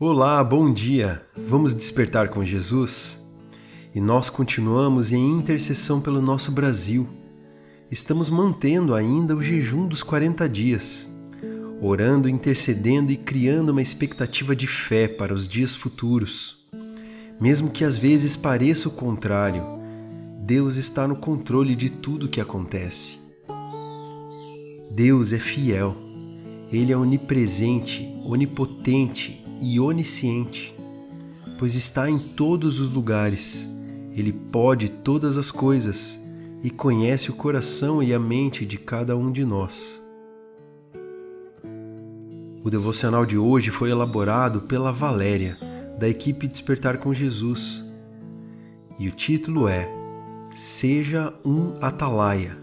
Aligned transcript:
Olá, 0.00 0.44
bom 0.44 0.72
dia! 0.72 1.20
Vamos 1.36 1.74
despertar 1.74 2.28
com 2.28 2.44
Jesus? 2.44 3.28
E 3.92 4.00
nós 4.00 4.30
continuamos 4.30 5.10
em 5.10 5.28
intercessão 5.28 6.00
pelo 6.00 6.22
nosso 6.22 6.52
Brasil. 6.52 7.08
Estamos 7.90 8.30
mantendo 8.30 8.94
ainda 8.94 9.34
o 9.34 9.42
jejum 9.42 9.88
dos 9.88 10.04
40 10.04 10.48
dias, 10.48 11.12
orando, 11.82 12.28
intercedendo 12.28 13.10
e 13.10 13.16
criando 13.16 13.70
uma 13.70 13.82
expectativa 13.82 14.54
de 14.54 14.68
fé 14.68 15.08
para 15.08 15.34
os 15.34 15.48
dias 15.48 15.74
futuros. 15.74 16.64
Mesmo 17.40 17.68
que 17.68 17.82
às 17.82 17.98
vezes 17.98 18.36
pareça 18.36 18.88
o 18.88 18.92
contrário, 18.92 19.64
Deus 20.44 20.76
está 20.76 21.08
no 21.08 21.16
controle 21.16 21.74
de 21.74 21.90
tudo 21.90 22.28
que 22.28 22.40
acontece. 22.40 23.18
Deus 24.92 25.32
é 25.32 25.40
fiel. 25.40 25.96
Ele 26.70 26.92
é 26.92 26.96
onipresente, 26.96 28.08
onipotente 28.24 29.47
e 29.60 29.78
onisciente, 29.80 30.74
pois 31.58 31.74
está 31.74 32.08
em 32.08 32.18
todos 32.18 32.80
os 32.80 32.88
lugares. 32.88 33.68
Ele 34.14 34.32
pode 34.32 34.88
todas 34.88 35.38
as 35.38 35.50
coisas 35.50 36.18
e 36.62 36.70
conhece 36.70 37.30
o 37.30 37.34
coração 37.34 38.02
e 38.02 38.12
a 38.12 38.18
mente 38.18 38.66
de 38.66 38.78
cada 38.78 39.16
um 39.16 39.30
de 39.30 39.44
nós. 39.44 40.04
O 42.64 42.70
devocional 42.70 43.24
de 43.24 43.38
hoje 43.38 43.70
foi 43.70 43.90
elaborado 43.90 44.62
pela 44.62 44.92
Valéria, 44.92 45.56
da 45.98 46.08
equipe 46.08 46.46
Despertar 46.46 46.98
com 46.98 47.14
Jesus, 47.14 47.84
e 48.98 49.08
o 49.08 49.12
título 49.12 49.68
é 49.68 49.88
Seja 50.54 51.32
um 51.44 51.74
Atalaia. 51.80 52.58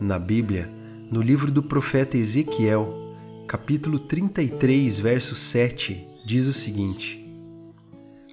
Na 0.00 0.18
Bíblia, 0.18 0.70
no 1.10 1.20
livro 1.20 1.50
do 1.50 1.62
profeta 1.62 2.16
Ezequiel, 2.16 3.05
capítulo 3.46 4.00
33, 4.00 4.98
verso 4.98 5.36
7, 5.36 6.04
diz 6.26 6.48
o 6.48 6.52
seguinte: 6.52 7.24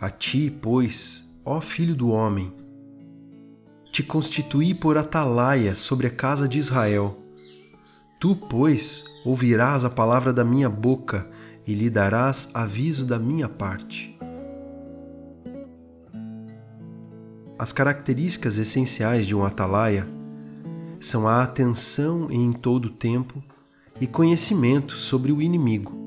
A 0.00 0.08
ti, 0.08 0.50
pois, 0.50 1.36
ó 1.44 1.60
filho 1.60 1.94
do 1.94 2.10
homem, 2.10 2.50
te 3.92 4.02
constituí 4.02 4.74
por 4.74 4.96
atalaia 4.96 5.74
sobre 5.76 6.06
a 6.06 6.10
casa 6.10 6.48
de 6.48 6.58
Israel. 6.58 7.18
Tu, 8.18 8.34
pois, 8.34 9.04
ouvirás 9.22 9.84
a 9.84 9.90
palavra 9.90 10.32
da 10.32 10.44
minha 10.44 10.70
boca 10.70 11.28
e 11.66 11.74
lhe 11.74 11.90
darás 11.90 12.50
aviso 12.54 13.04
da 13.04 13.18
minha 13.18 13.50
parte. 13.50 14.18
As 17.58 17.70
características 17.70 18.56
essenciais 18.56 19.26
de 19.26 19.36
um 19.36 19.44
atalaia 19.44 20.08
são 21.00 21.28
a 21.28 21.42
atenção 21.42 22.30
em 22.30 22.50
todo 22.50 22.86
o 22.86 22.90
tempo 22.90 23.42
e 24.00 24.06
conhecimento 24.06 24.96
sobre 24.96 25.32
o 25.32 25.40
inimigo. 25.40 26.02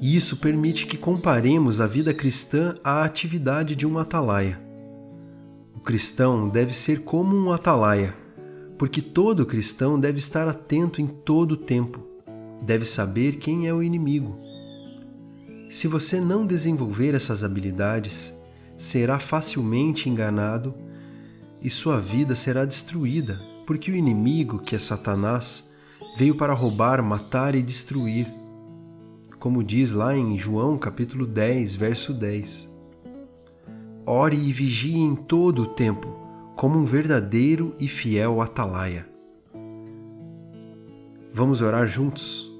Isso 0.00 0.38
permite 0.38 0.86
que 0.86 0.96
comparemos 0.96 1.80
a 1.80 1.86
vida 1.86 2.14
cristã 2.14 2.74
à 2.82 3.04
atividade 3.04 3.76
de 3.76 3.86
um 3.86 3.98
atalaia. 3.98 4.60
O 5.74 5.80
cristão 5.80 6.48
deve 6.48 6.74
ser 6.74 7.04
como 7.04 7.36
um 7.36 7.52
atalaia, 7.52 8.14
porque 8.78 9.02
todo 9.02 9.44
cristão 9.44 10.00
deve 10.00 10.18
estar 10.18 10.48
atento 10.48 11.02
em 11.02 11.06
todo 11.06 11.52
o 11.52 11.56
tempo, 11.56 12.06
deve 12.62 12.86
saber 12.86 13.36
quem 13.36 13.68
é 13.68 13.74
o 13.74 13.82
inimigo. 13.82 14.38
Se 15.68 15.86
você 15.86 16.20
não 16.20 16.46
desenvolver 16.46 17.14
essas 17.14 17.44
habilidades, 17.44 18.34
será 18.74 19.18
facilmente 19.18 20.08
enganado 20.08 20.74
e 21.62 21.68
sua 21.68 22.00
vida 22.00 22.34
será 22.34 22.64
destruída, 22.64 23.38
porque 23.66 23.90
o 23.90 23.94
inimigo, 23.94 24.58
que 24.58 24.74
é 24.74 24.78
Satanás, 24.78 25.69
veio 26.16 26.34
para 26.34 26.52
roubar, 26.52 27.02
matar 27.02 27.54
e 27.54 27.62
destruir. 27.62 28.26
Como 29.38 29.64
diz 29.64 29.90
lá 29.90 30.14
em 30.14 30.36
João 30.36 30.76
capítulo 30.76 31.26
10, 31.26 31.74
verso 31.74 32.12
10. 32.12 32.68
Ore 34.04 34.36
e 34.36 34.52
vigie 34.52 34.98
em 34.98 35.14
todo 35.14 35.62
o 35.62 35.66
tempo, 35.66 36.08
como 36.56 36.78
um 36.78 36.84
verdadeiro 36.84 37.74
e 37.78 37.88
fiel 37.88 38.42
atalaia. 38.42 39.08
Vamos 41.32 41.62
orar 41.62 41.86
juntos? 41.86 42.50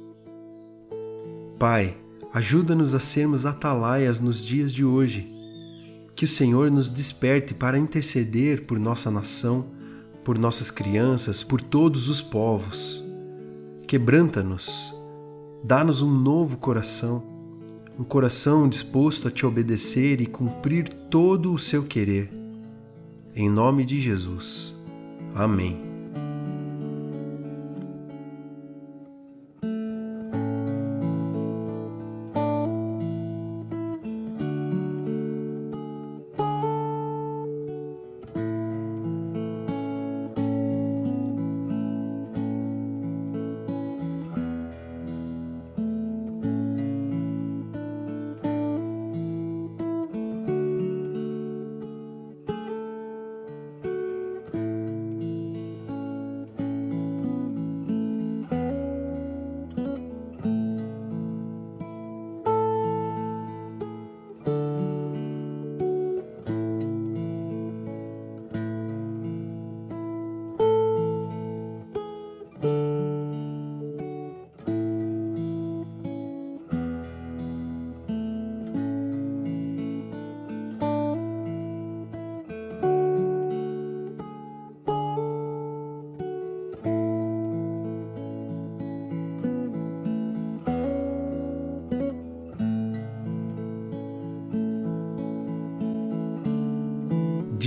Pai, 1.58 1.96
ajuda-nos 2.32 2.94
a 2.94 3.00
sermos 3.00 3.44
atalaias 3.44 4.20
nos 4.20 4.46
dias 4.46 4.72
de 4.72 4.84
hoje. 4.84 5.30
Que 6.14 6.24
o 6.24 6.28
Senhor 6.28 6.70
nos 6.70 6.88
desperte 6.88 7.52
para 7.52 7.78
interceder 7.78 8.64
por 8.64 8.78
nossa 8.78 9.10
nação, 9.10 9.66
por 10.24 10.38
nossas 10.38 10.70
crianças, 10.70 11.42
por 11.42 11.60
todos 11.60 12.08
os 12.08 12.22
povos 12.22 13.09
quebranta-nos, 13.90 14.94
dá-nos 15.64 16.00
um 16.00 16.08
novo 16.08 16.58
coração, 16.58 17.24
um 17.98 18.04
coração 18.04 18.68
disposto 18.68 19.26
a 19.26 19.32
te 19.32 19.44
obedecer 19.44 20.20
e 20.20 20.26
cumprir 20.26 20.88
todo 21.10 21.52
o 21.52 21.58
seu 21.58 21.82
querer. 21.82 22.30
Em 23.34 23.50
nome 23.50 23.84
de 23.84 24.00
Jesus. 24.00 24.76
Amém. 25.34 25.89